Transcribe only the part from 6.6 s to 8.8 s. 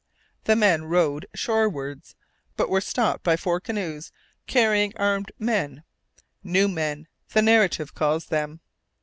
men" the narrative calls them.